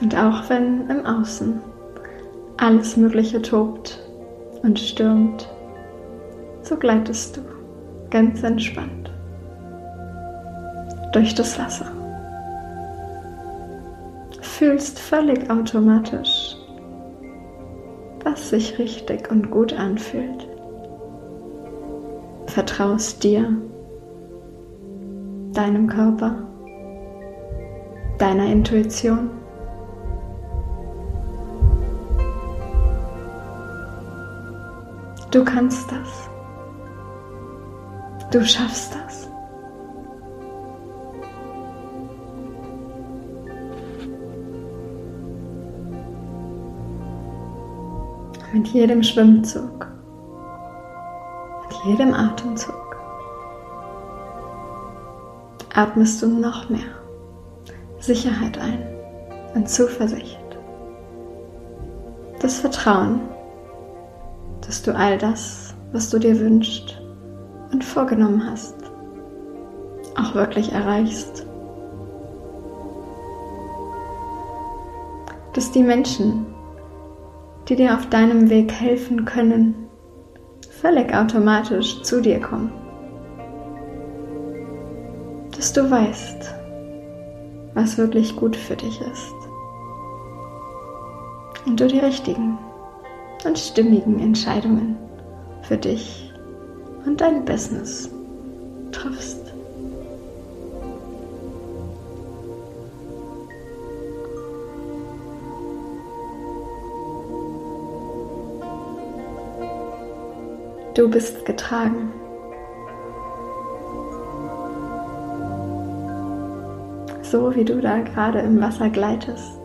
Und 0.00 0.16
auch 0.16 0.48
wenn 0.48 0.88
im 0.88 1.06
Außen 1.06 1.60
alles 2.56 2.96
Mögliche 2.96 3.40
tobt 3.42 4.09
und 4.62 4.78
stürmt, 4.78 5.48
so 6.62 6.76
gleitest 6.76 7.36
du 7.36 7.40
ganz 8.10 8.42
entspannt 8.42 9.10
durch 11.12 11.34
das 11.34 11.58
Wasser. 11.58 11.86
Fühlst 14.42 14.98
völlig 14.98 15.50
automatisch, 15.50 16.56
was 18.24 18.50
sich 18.50 18.78
richtig 18.78 19.30
und 19.30 19.50
gut 19.50 19.72
anfühlt. 19.72 20.46
Vertraust 22.46 23.24
dir, 23.24 23.56
deinem 25.52 25.86
Körper, 25.86 26.36
deiner 28.18 28.46
Intuition. 28.46 29.30
Du 35.30 35.44
kannst 35.44 35.90
das. 35.92 36.28
Du 38.32 38.44
schaffst 38.44 38.94
das. 38.94 39.28
Mit 48.52 48.66
jedem 48.68 49.04
Schwimmzug, 49.04 49.86
mit 51.62 51.84
jedem 51.84 52.12
Atemzug 52.12 52.96
atmest 55.72 56.20
du 56.20 56.26
noch 56.26 56.68
mehr 56.68 56.80
Sicherheit 58.00 58.58
ein 58.58 58.84
und 59.54 59.68
Zuversicht. 59.68 60.38
Das 62.40 62.58
Vertrauen, 62.58 63.20
dass 64.70 64.82
du 64.82 64.94
all 64.94 65.18
das, 65.18 65.74
was 65.90 66.10
du 66.10 66.20
dir 66.20 66.38
wünschst 66.38 67.02
und 67.72 67.82
vorgenommen 67.82 68.48
hast, 68.48 68.76
auch 70.16 70.32
wirklich 70.36 70.70
erreichst. 70.70 71.44
Dass 75.54 75.72
die 75.72 75.82
Menschen, 75.82 76.46
die 77.68 77.74
dir 77.74 77.94
auf 77.94 78.08
deinem 78.10 78.48
Weg 78.48 78.70
helfen 78.70 79.24
können, 79.24 79.74
völlig 80.80 81.12
automatisch 81.12 82.00
zu 82.02 82.22
dir 82.22 82.38
kommen. 82.38 82.70
Dass 85.56 85.72
du 85.72 85.90
weißt, 85.90 86.54
was 87.74 87.98
wirklich 87.98 88.36
gut 88.36 88.54
für 88.54 88.76
dich 88.76 89.00
ist. 89.00 89.34
Und 91.66 91.80
du 91.80 91.88
die 91.88 91.98
richtigen 91.98 92.56
und 93.44 93.58
stimmigen 93.58 94.20
Entscheidungen 94.20 94.96
für 95.62 95.76
dich 95.76 96.32
und 97.06 97.20
dein 97.20 97.44
Business 97.44 98.10
triffst. 98.92 99.40
Du 110.94 111.08
bist 111.08 111.46
getragen. 111.46 112.12
So 117.22 117.54
wie 117.54 117.64
du 117.64 117.80
da 117.80 118.00
gerade 118.00 118.40
im 118.40 118.60
Wasser 118.60 118.90
gleitest, 118.90 119.60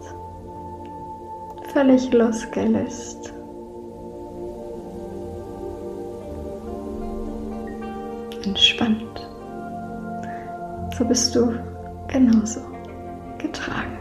völlig 1.73 2.13
losgelöst. 2.13 3.34
So 10.97 11.03
bist 11.03 11.35
du 11.35 11.53
genauso 12.07 12.61
getragen. 13.37 13.97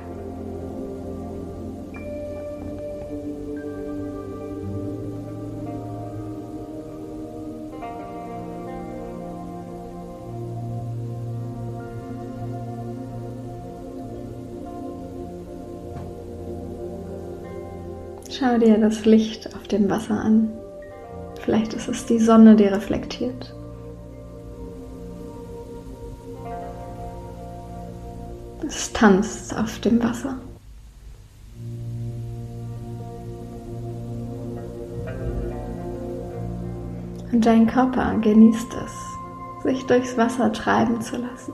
Schau 18.31 18.59
dir 18.59 18.79
das 18.79 19.05
Licht 19.05 19.53
auf 19.57 19.67
dem 19.67 19.91
Wasser 19.91 20.21
an. 20.21 20.53
Vielleicht 21.41 21.75
ist 21.75 21.89
es 21.89 22.07
die 22.07 22.21
Sonne, 22.21 22.55
die 22.55 22.65
reflektiert. 22.65 23.53
Tanzt 29.05 29.55
auf 29.55 29.79
dem 29.81 30.03
Wasser. 30.03 30.35
Und 37.31 37.45
dein 37.45 37.67
Körper 37.67 38.15
genießt 38.23 38.73
es, 38.83 39.63
sich 39.63 39.85
durchs 39.85 40.17
Wasser 40.17 40.51
treiben 40.55 41.03
zu 41.03 41.17
lassen. 41.17 41.53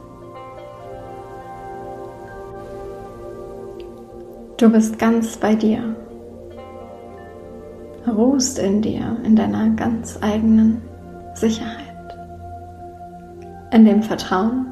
Du 4.56 4.70
bist 4.70 4.96
ganz 5.00 5.36
bei 5.36 5.56
dir 5.56 5.96
ruhst 8.06 8.58
in 8.60 8.80
dir, 8.80 9.16
in 9.24 9.34
deiner 9.36 9.70
ganz 9.70 10.18
eigenen 10.20 10.80
Sicherheit, 11.34 12.16
in 13.72 13.84
dem 13.84 14.02
Vertrauen, 14.02 14.66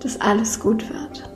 dass 0.00 0.20
alles 0.20 0.60
gut 0.60 0.88
wird, 0.92 1.31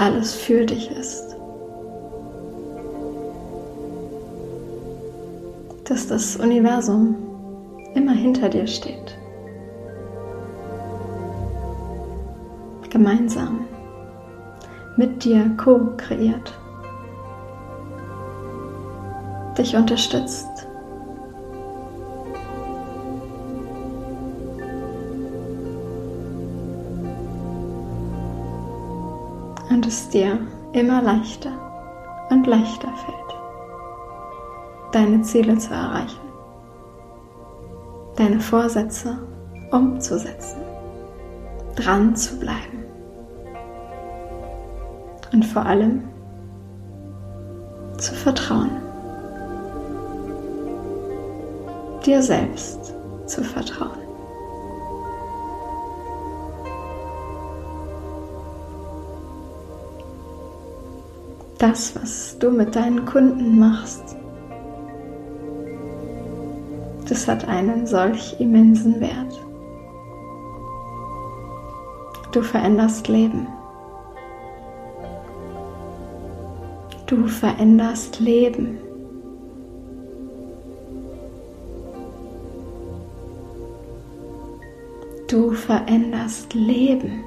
alles 0.00 0.34
für 0.34 0.64
dich 0.64 0.90
ist, 0.90 1.36
dass 5.84 6.06
das 6.06 6.36
Universum 6.36 7.16
immer 7.94 8.12
hinter 8.12 8.48
dir 8.48 8.66
steht. 8.66 9.18
Gemeinsam 12.88 13.66
mit 14.96 15.22
dir 15.22 15.50
co-kreiert. 15.58 16.54
dich 19.58 19.76
unterstützt. 19.76 20.69
Und 29.80 29.86
es 29.86 30.10
dir 30.10 30.38
immer 30.74 31.00
leichter 31.00 31.52
und 32.28 32.46
leichter 32.46 32.88
fällt, 32.88 33.40
deine 34.92 35.22
Ziele 35.22 35.56
zu 35.56 35.72
erreichen, 35.72 36.20
deine 38.14 38.40
Vorsätze 38.40 39.16
umzusetzen, 39.70 40.60
dran 41.76 42.14
zu 42.14 42.38
bleiben 42.38 42.84
und 45.32 45.46
vor 45.46 45.64
allem 45.64 46.02
zu 47.96 48.12
vertrauen. 48.12 48.82
Dir 52.04 52.22
selbst 52.22 52.94
zu 53.24 53.42
vertrauen. 53.42 53.99
Das, 61.60 61.94
was 61.94 62.38
du 62.38 62.50
mit 62.50 62.74
deinen 62.74 63.04
Kunden 63.04 63.58
machst, 63.58 64.16
das 67.06 67.28
hat 67.28 67.46
einen 67.46 67.86
solch 67.86 68.40
immensen 68.40 68.98
Wert. 68.98 69.38
Du 72.32 72.40
veränderst 72.40 73.08
Leben. 73.08 73.46
Du 77.04 77.26
veränderst 77.26 78.20
Leben. 78.20 78.78
Du 85.28 85.50
veränderst 85.50 86.54
Leben. 86.54 87.22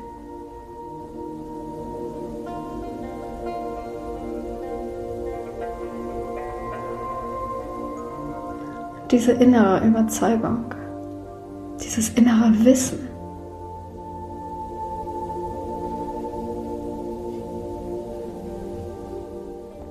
Diese 9.14 9.34
innere 9.34 9.86
Überzeugung, 9.86 10.66
dieses 11.80 12.10
innere 12.16 12.52
Wissen, 12.66 12.98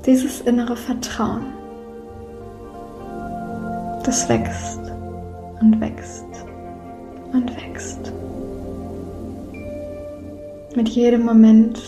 dieses 0.05 0.41
innere 0.41 0.75
Vertrauen, 0.75 1.45
das 4.05 4.29
wächst 4.29 4.81
und 5.61 5.81
wächst 5.81 6.27
und 7.33 7.49
wächst. 7.57 8.13
Mit 10.75 10.89
jedem 10.89 11.25
Moment, 11.25 11.81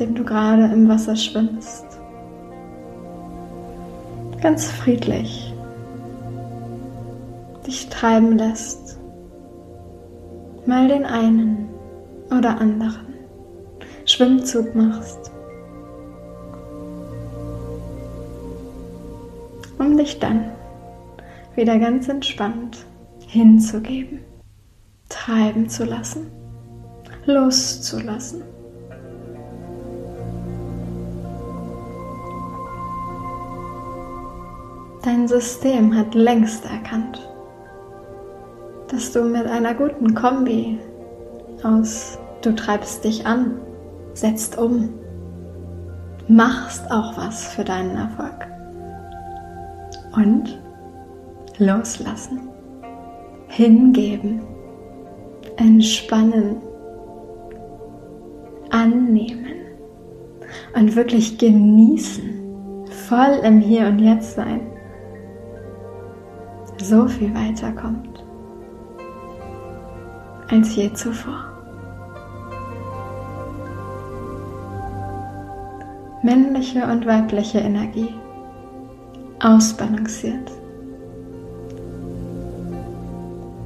dem 0.00 0.12
du 0.12 0.24
gerade 0.24 0.64
im 0.64 0.88
Wasser 0.88 1.14
schwimmst. 1.14 1.86
Ganz 4.40 4.70
friedlich 4.70 5.52
dich 7.66 7.88
treiben 7.88 8.38
lässt. 8.38 8.98
Mal 10.66 10.88
den 10.88 11.04
einen 11.04 11.68
oder 12.30 12.60
anderen 12.60 13.14
Schwimmzug 14.04 14.74
machst 14.74 15.32
um 19.78 19.96
dich 19.96 20.18
dann 20.18 20.50
wieder 21.54 21.78
ganz 21.78 22.08
entspannt 22.08 22.84
hinzugeben, 23.26 24.20
treiben 25.08 25.68
zu 25.68 25.84
lassen, 25.84 26.26
loszulassen. 27.24 28.42
Dein 35.06 35.28
System 35.28 35.94
hat 35.96 36.16
längst 36.16 36.64
erkannt, 36.64 37.30
dass 38.88 39.12
du 39.12 39.22
mit 39.22 39.46
einer 39.46 39.72
guten 39.72 40.16
Kombi 40.16 40.80
aus 41.62 42.18
du 42.42 42.52
treibst 42.52 43.04
dich 43.04 43.24
an, 43.24 43.60
setzt 44.14 44.58
um, 44.58 44.92
machst 46.26 46.90
auch 46.90 47.16
was 47.16 47.54
für 47.54 47.62
deinen 47.62 47.96
Erfolg 47.96 48.48
und 50.16 50.60
loslassen, 51.58 52.40
hingeben, 53.46 54.40
entspannen, 55.56 56.56
annehmen 58.70 59.54
und 60.74 60.96
wirklich 60.96 61.38
genießen, 61.38 62.84
voll 63.08 63.38
im 63.44 63.60
Hier 63.60 63.86
und 63.86 64.00
Jetzt 64.00 64.34
sein, 64.34 64.72
so 66.78 67.06
viel 67.08 67.34
weiterkommt 67.34 68.24
als 70.48 70.76
je 70.76 70.92
zuvor. 70.92 71.44
Männliche 76.22 76.84
und 76.86 77.06
weibliche 77.06 77.58
Energie 77.58 78.14
ausbalanciert. 79.40 80.50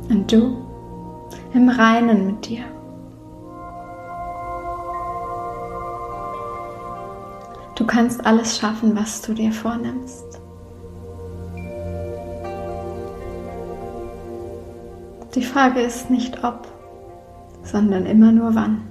Und 0.09 0.31
du 0.31 0.57
im 1.55 1.69
Reinen 1.69 2.27
mit 2.27 2.49
dir. 2.49 2.65
Du 7.77 7.87
kannst 7.87 8.25
alles 8.27 8.59
schaffen, 8.59 8.95
was 8.95 9.23
du 9.23 9.33
dir 9.33 9.53
vornimmst. 9.53 10.40
Die 15.35 15.43
Frage 15.43 15.81
ist 15.81 16.11
nicht 16.11 16.43
ob, 16.43 16.67
sondern 17.63 18.07
immer 18.07 18.33
nur 18.33 18.55
wann. 18.55 18.83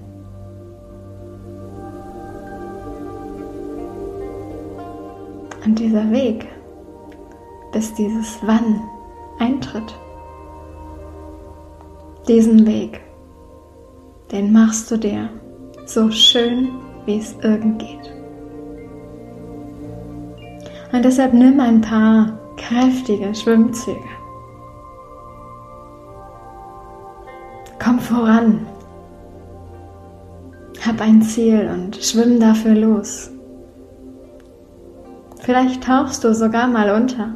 Und 5.66 5.78
dieser 5.80 6.10
Weg 6.12 6.48
bis 7.72 7.94
dieses 7.94 8.40
Wann 8.44 8.82
eintritt. 9.38 9.96
Diesen 12.28 12.66
Weg, 12.66 13.02
den 14.32 14.52
machst 14.52 14.90
du 14.92 14.98
dir 14.98 15.30
so 15.86 16.10
schön, 16.12 16.70
wie 17.06 17.18
es 17.18 17.36
irgend 17.42 17.80
geht. 17.80 18.14
Und 20.92 21.06
deshalb 21.06 21.34
nimm 21.34 21.60
ein 21.60 21.82
paar 21.82 22.38
kräftige 22.58 23.34
Schwimmzüge. 23.36 24.19
Komm 27.90 28.00
voran. 28.02 28.68
Hab 30.86 31.02
ein 31.02 31.24
Ziel 31.24 31.68
und 31.74 31.96
schwimm 31.96 32.40
dafür 32.40 32.76
los. 32.76 33.32
Vielleicht 35.40 35.84
tauchst 35.86 36.24
du 36.24 36.36
sogar 36.36 36.68
mal 36.68 36.92
unter. 36.92 37.34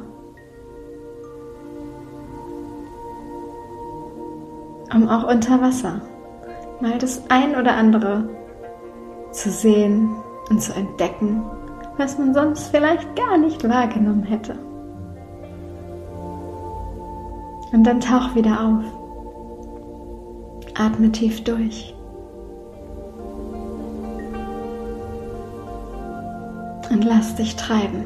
um 4.93 5.09
auch 5.09 5.27
unter 5.27 5.59
Wasser 5.59 6.01
mal 6.79 6.99
das 6.99 7.23
ein 7.29 7.55
oder 7.55 7.75
andere 7.75 8.29
zu 9.31 9.49
sehen 9.49 10.11
und 10.51 10.61
zu 10.61 10.71
entdecken, 10.75 11.41
was 11.97 12.19
man 12.19 12.31
sonst 12.35 12.67
vielleicht 12.67 13.15
gar 13.15 13.39
nicht 13.39 13.67
wahrgenommen 13.67 14.21
hätte. 14.21 14.53
Und 17.71 17.85
dann 17.85 17.99
tauch 17.99 18.35
wieder 18.35 18.61
auf. 18.61 19.02
Atme 20.75 21.11
tief 21.11 21.43
durch. 21.43 21.95
Und 26.89 27.03
lass 27.05 27.35
dich 27.35 27.55
treiben. 27.55 28.05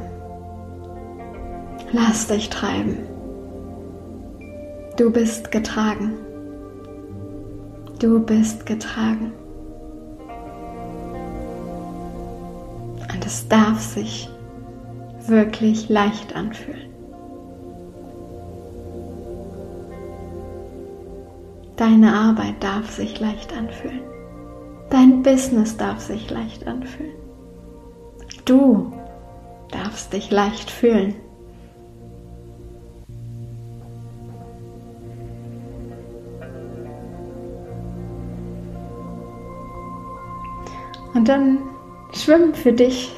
Lass 1.91 2.27
dich 2.27 2.49
treiben. 2.49 2.97
Du 4.97 5.11
bist 5.11 5.51
getragen. 5.51 6.13
Du 7.99 8.19
bist 8.19 8.65
getragen. 8.65 9.31
Und 13.13 13.25
es 13.25 13.47
darf 13.47 13.79
sich 13.79 14.29
wirklich 15.27 15.87
leicht 15.89 16.35
anfühlen. 16.35 16.86
Deine 21.77 22.11
Arbeit 22.11 22.55
darf 22.63 22.89
sich 22.89 23.19
leicht 23.19 23.55
anfühlen. 23.55 24.01
Dein 24.89 25.21
Business 25.21 25.77
darf 25.77 25.99
sich 25.99 26.27
leicht 26.31 26.65
anfühlen. 26.65 27.13
Du 28.45 28.91
darfst 29.71 30.11
dich 30.11 30.31
leicht 30.31 30.71
fühlen. 30.71 31.13
Und 41.13 41.29
dann 41.29 41.59
schwimm 42.13 42.55
für 42.55 42.73
dich 42.73 43.13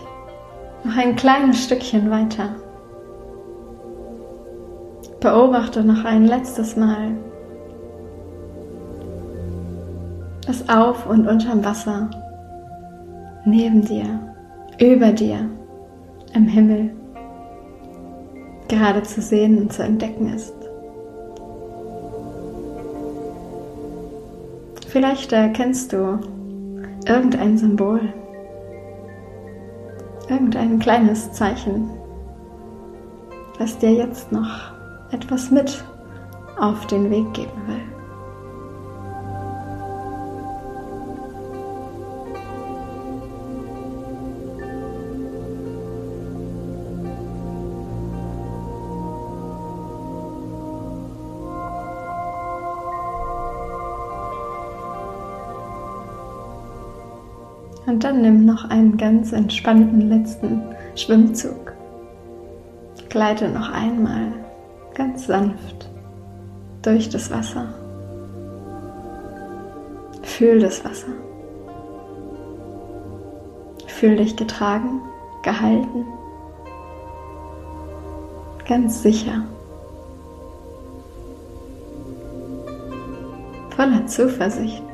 noch 0.84 0.98
ein 0.98 1.16
kleines 1.16 1.64
Stückchen 1.64 2.12
weiter. 2.12 2.56
Beobachte 5.22 5.82
noch 5.82 6.04
ein 6.04 6.26
letztes 6.26 6.76
Mal 6.76 7.16
das 10.46 10.68
Auf 10.70 11.06
und 11.06 11.28
unterm 11.28 11.64
Wasser, 11.64 12.10
neben 13.46 13.84
dir, 13.84 14.06
über 14.80 15.12
dir, 15.12 15.50
im 16.34 16.48
Himmel 16.48 16.92
gerade 18.68 19.04
zu 19.04 19.22
sehen 19.22 19.58
und 19.58 19.74
zu 19.74 19.84
entdecken 19.84 20.34
ist. 20.34 20.54
Vielleicht 24.88 25.32
erkennst 25.34 25.94
du 25.94 26.20
irgendein 27.08 27.58
Symbol, 27.58 28.02
irgendein 30.30 30.80
kleines 30.80 31.32
Zeichen, 31.32 31.90
das 33.58 33.78
dir 33.78 33.94
jetzt 33.94 34.32
noch 34.32 34.72
etwas 35.12 35.52
mit 35.52 35.84
auf 36.60 36.88
den 36.88 37.10
Weg 37.10 37.34
geben 37.34 37.62
will. 37.68 37.99
Und 58.00 58.06
dann 58.06 58.22
nimm 58.22 58.46
noch 58.46 58.64
einen 58.70 58.96
ganz 58.96 59.34
entspannten 59.34 60.08
letzten 60.08 60.62
Schwimmzug. 60.96 61.74
Gleite 63.10 63.50
noch 63.50 63.74
einmal 63.74 64.32
ganz 64.96 65.28
sanft 65.28 65.90
durch 66.82 67.10
das 67.10 67.30
Wasser. 67.30 67.66
Fühl 70.22 70.62
das 70.62 70.86
Wasser. 70.86 71.12
Fühl 73.88 74.16
dich 74.16 74.38
getragen, 74.38 75.02
gehalten, 75.44 76.06
ganz 78.66 79.04
sicher. 79.04 79.44
Voller 83.76 84.08
Zuversicht. 84.08 84.89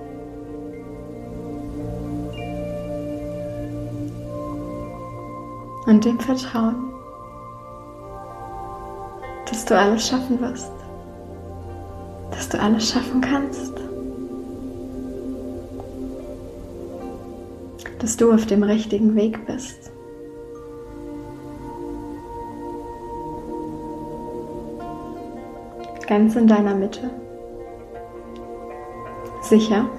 Und 5.86 6.04
dem 6.04 6.20
Vertrauen, 6.20 6.94
dass 9.50 9.66
du 9.66 9.78
alles 9.78 10.08
schaffen 10.08 10.40
wirst, 10.42 10.72
dass 12.32 12.50
du 12.50 12.60
alles 12.60 12.90
schaffen 12.90 13.22
kannst, 13.22 13.74
dass 18.00 18.18
du 18.18 18.32
auf 18.32 18.46
dem 18.46 18.64
richtigen 18.64 19.16
Weg 19.16 19.46
bist. 19.46 19.92
Ganz 26.08 26.36
in 26.36 26.48
deiner 26.48 26.76
Mitte, 26.76 27.10
sicher 29.42 29.90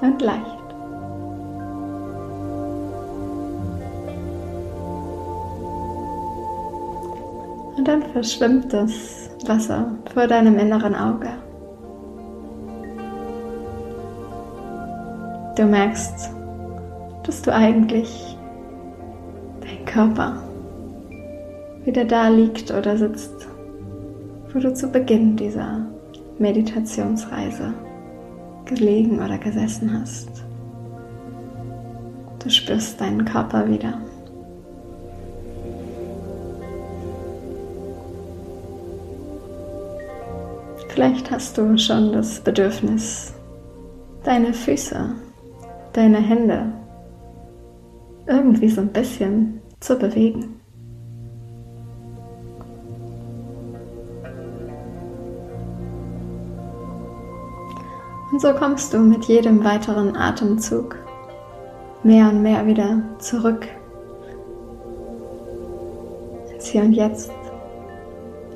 und 0.00 0.20
leicht. 0.20 0.57
Dann 7.88 8.02
verschwimmt 8.02 8.70
das 8.70 9.30
Wasser 9.46 9.90
vor 10.12 10.26
deinem 10.26 10.58
inneren 10.58 10.94
Auge. 10.94 11.30
Du 15.56 15.64
merkst, 15.64 16.30
dass 17.22 17.40
du 17.40 17.50
eigentlich 17.50 18.36
dein 19.62 19.86
Körper 19.86 20.42
wieder 21.86 22.04
da 22.04 22.28
liegt 22.28 22.70
oder 22.70 22.98
sitzt, 22.98 23.48
wo 24.52 24.58
du 24.58 24.74
zu 24.74 24.88
Beginn 24.88 25.36
dieser 25.36 25.86
Meditationsreise 26.38 27.72
gelegen 28.66 29.18
oder 29.18 29.38
gesessen 29.38 29.98
hast. 29.98 30.44
Du 32.44 32.50
spürst 32.50 33.00
deinen 33.00 33.24
Körper 33.24 33.66
wieder. 33.66 33.94
Vielleicht 40.98 41.30
hast 41.30 41.56
du 41.56 41.78
schon 41.78 42.12
das 42.12 42.40
Bedürfnis, 42.40 43.32
deine 44.24 44.52
Füße, 44.52 45.14
deine 45.92 46.18
Hände 46.18 46.72
irgendwie 48.26 48.68
so 48.68 48.80
ein 48.80 48.88
bisschen 48.88 49.60
zu 49.78 49.94
bewegen. 49.94 50.60
Und 58.32 58.42
so 58.42 58.52
kommst 58.54 58.92
du 58.92 58.98
mit 58.98 59.24
jedem 59.26 59.62
weiteren 59.62 60.16
Atemzug 60.16 60.96
mehr 62.02 62.28
und 62.28 62.42
mehr 62.42 62.66
wieder 62.66 63.02
zurück 63.20 63.68
ins 66.52 66.66
Hier 66.66 66.82
und 66.82 66.92
Jetzt, 66.92 67.30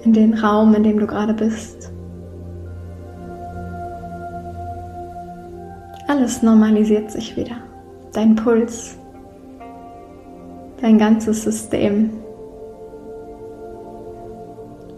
in 0.02 0.12
den 0.12 0.34
Raum, 0.34 0.74
in 0.74 0.82
dem 0.82 0.98
du 0.98 1.06
gerade 1.06 1.34
bist. 1.34 1.92
Alles 6.22 6.40
normalisiert 6.40 7.10
sich 7.10 7.36
wieder. 7.36 7.56
Dein 8.12 8.36
Puls, 8.36 8.96
dein 10.80 10.96
ganzes 10.96 11.42
System. 11.42 12.10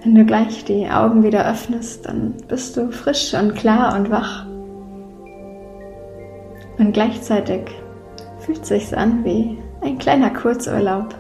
Wenn 0.03 0.15
du 0.15 0.27
gleich 0.27 0.67
die 0.67 0.87
Augen 0.87 1.23
wieder 1.23 1.51
öffnest, 1.51 2.05
dann 2.05 2.35
bist 2.47 2.77
du 2.77 2.93
frisch 2.93 3.33
und 3.33 3.55
klar 3.55 3.97
und 3.97 4.11
wach. 4.11 4.45
Und 6.77 6.93
gleichzeitig 6.93 7.71
fühlt 8.41 8.67
sich's 8.67 8.93
an 8.93 9.25
wie 9.25 9.57
ein 9.81 9.97
kleiner 9.97 10.29
Kurzurlaub. 10.29 11.15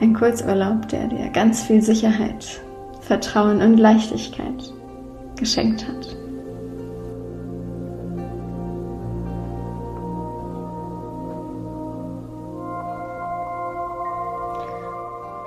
Ein 0.00 0.14
Kurzurlaub, 0.14 0.88
der 0.88 1.06
dir 1.06 1.28
ganz 1.28 1.62
viel 1.62 1.80
Sicherheit 1.80 2.60
Vertrauen 3.02 3.62
und 3.62 3.76
Leichtigkeit 3.76 4.72
geschenkt 5.40 5.88
hat. 5.88 6.16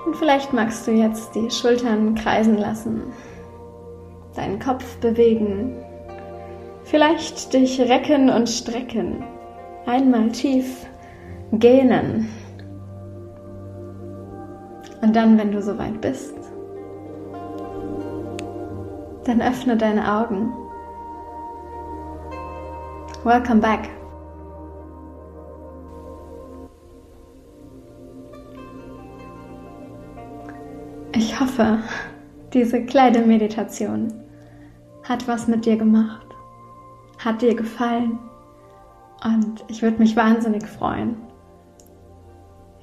Und 0.06 0.16
vielleicht 0.18 0.52
magst 0.52 0.86
du 0.86 0.92
jetzt 0.92 1.34
die 1.36 1.50
Schultern 1.50 2.16
kreisen 2.16 2.58
lassen, 2.58 3.04
deinen 4.36 4.60
Kopf 4.60 4.98
bewegen, 4.98 5.78
vielleicht 6.84 7.54
dich 7.54 7.80
recken 7.80 8.30
und 8.30 8.50
strecken, 8.50 9.24
einmal 9.86 10.30
tief 10.32 10.86
gähnen. 11.54 12.28
Und 15.02 15.16
dann, 15.16 15.38
wenn 15.38 15.52
du 15.52 15.62
soweit 15.62 16.02
bist, 16.02 16.43
dann 19.24 19.42
öffne 19.42 19.78
deine 19.78 20.12
Augen. 20.12 20.54
Welcome 23.24 23.62
back. 23.62 23.90
Ich 31.16 31.40
hoffe, 31.40 31.80
diese 32.54 32.86
kleine 32.86 33.20
Meditation 33.20 34.14
hat 35.04 35.28
was 35.28 35.48
mit 35.48 35.66
dir 35.66 35.78
gemacht, 35.78 36.28
hat 37.18 37.42
dir 37.42 37.56
gefallen 37.56 38.20
und 39.24 39.64
ich 39.68 39.82
würde 39.82 40.00
mich 40.00 40.16
wahnsinnig 40.16 40.66
freuen, 40.66 41.18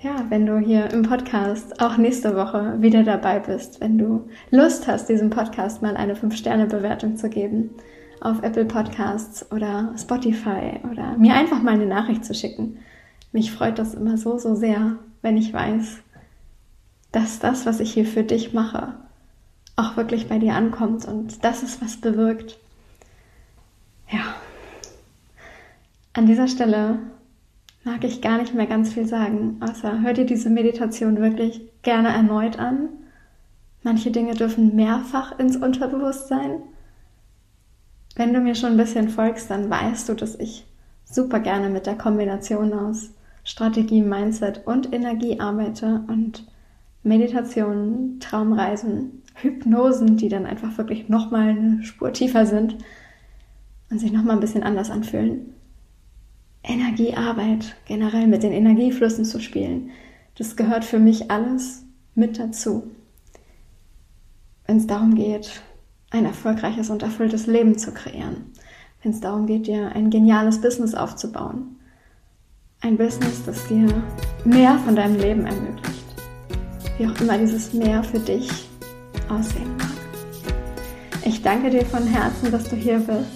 ja, 0.03 0.25
wenn 0.31 0.47
du 0.47 0.59
hier 0.59 0.91
im 0.93 1.03
Podcast 1.03 1.81
auch 1.81 1.99
nächste 1.99 2.35
Woche 2.35 2.81
wieder 2.81 3.03
dabei 3.03 3.39
bist, 3.39 3.81
wenn 3.81 3.99
du 3.99 4.29
Lust 4.51 4.87
hast, 4.87 5.09
diesem 5.09 5.29
Podcast 5.29 5.83
mal 5.83 5.97
eine 5.97 6.15
5-Sterne-Bewertung 6.15 7.17
zu 7.17 7.29
geben 7.29 7.71
auf 8.21 8.43
Apple 8.43 8.65
Podcasts 8.65 9.51
oder 9.53 9.95
Spotify 9.99 10.81
oder 10.91 11.17
mir 11.19 11.35
einfach 11.35 11.63
mal 11.63 11.75
eine 11.75 11.87
Nachricht 11.87 12.25
zu 12.25 12.35
schicken. 12.35 12.79
Mich 13.33 13.53
freut 13.53 13.79
das 13.79 13.95
immer 13.95 14.17
so, 14.17 14.39
so 14.39 14.55
sehr, 14.55 14.97
wenn 15.21 15.37
ich 15.37 15.53
weiß, 15.53 15.99
dass 17.13 17.39
das, 17.39 17.67
was 17.67 17.81
ich 17.81 17.93
hier 17.93 18.07
für 18.07 18.23
dich 18.23 18.55
mache, 18.55 18.95
auch 19.77 19.97
wirklich 19.97 20.29
bei 20.29 20.39
dir 20.39 20.55
ankommt 20.55 21.07
und 21.07 21.45
das 21.45 21.63
ist, 21.63 21.83
was 21.83 21.99
bewirkt. 21.99 22.59
Ja. 24.11 24.21
An 26.15 26.27
dieser 26.27 26.49
Stelle 26.49 26.99
mag 27.85 28.05
ich 28.05 28.21
gar 28.21 28.39
nicht 28.39 28.55
mehr 28.55 28.67
ganz 28.67 28.93
viel 28.93 29.07
sagen, 29.07 29.61
außer 29.61 30.03
hör 30.03 30.13
dir 30.13 30.27
diese 30.27 30.51
Meditation 30.51 31.21
wirklich 31.21 31.63
gerne 31.83 32.09
erneut 32.09 32.59
an. 32.59 32.91
Manche 33.83 34.11
Dinge 34.11 34.35
dürfen 34.35 34.77
mehrfach 34.77 35.39
ins 35.39 35.57
Unterbewusstsein. 35.57 36.61
Wenn 38.17 38.35
du 38.35 38.41
mir 38.41 38.55
schon 38.55 38.73
ein 38.73 38.77
bisschen 38.77 39.09
folgst, 39.09 39.51
dann 39.51 39.71
weißt 39.71 40.09
du, 40.09 40.15
dass 40.15 40.35
ich 40.35 40.67
super 41.05 41.41
gerne 41.41 41.71
mit 41.71 41.87
der 41.87 41.97
Kombination 41.97 42.73
aus 42.73 43.11
Strategie, 43.45 44.03
Mindset 44.03 44.67
und 44.67 44.93
Energie 44.93 45.41
arbeite 45.41 46.03
und 46.09 46.47
Meditationen, 47.03 48.21
Traumreisen, 48.21 49.23
Hypnosen, 49.35 50.19
die 50.19 50.29
dann 50.29 50.45
einfach 50.45 50.77
wirklich 50.77 51.09
nochmal 51.09 51.49
eine 51.49 51.83
Spur 51.83 52.13
tiefer 52.13 52.45
sind 52.45 52.77
und 53.91 53.99
sich 53.99 54.13
nochmal 54.13 54.37
ein 54.37 54.41
bisschen 54.41 54.63
anders 54.63 54.91
anfühlen. 54.91 55.55
Energiearbeit, 56.63 57.77
generell 57.87 58.27
mit 58.27 58.43
den 58.43 58.53
Energieflüssen 58.53 59.25
zu 59.25 59.41
spielen, 59.41 59.91
das 60.37 60.57
gehört 60.57 60.85
für 60.85 60.99
mich 60.99 61.31
alles 61.31 61.85
mit 62.15 62.39
dazu. 62.39 62.91
Wenn 64.67 64.77
es 64.77 64.87
darum 64.87 65.15
geht, 65.15 65.63
ein 66.11 66.25
erfolgreiches 66.25 66.91
und 66.91 67.03
erfülltes 67.03 67.47
Leben 67.47 67.79
zu 67.79 67.93
kreieren, 67.93 68.53
wenn 69.03 69.13
es 69.13 69.21
darum 69.21 69.47
geht, 69.47 69.67
dir 69.67 69.93
ein 69.95 70.11
geniales 70.11 70.61
Business 70.61 70.95
aufzubauen, 70.95 71.77
ein 72.83 72.97
Business, 72.97 73.43
das 73.45 73.67
dir 73.69 73.89
mehr 74.45 74.79
von 74.79 74.97
deinem 74.97 75.17
Leben 75.19 75.47
ermöglicht. 75.47 76.05
Wie 76.99 77.07
auch 77.07 77.21
immer 77.21 77.39
dieses 77.39 77.73
Mehr 77.73 78.03
für 78.03 78.19
dich 78.19 78.51
aussehen 79.29 79.77
mag. 79.77 79.89
Ich 81.25 81.43
danke 81.43 81.71
dir 81.71 81.85
von 81.85 82.07
Herzen, 82.07 82.51
dass 82.51 82.69
du 82.69 82.77
hier 82.77 82.99
bist, 82.99 83.31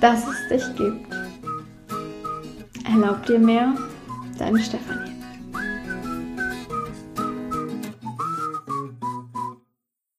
dass 0.00 0.24
es 0.26 0.48
dich 0.48 0.76
gibt. 0.76 1.23
Erlaub 2.84 3.24
dir 3.26 3.38
mehr, 3.38 3.74
deine 4.38 4.60
Stefanie. 4.60 5.13